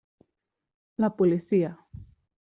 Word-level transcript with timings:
La 1.03 1.11
policia. 1.19 1.75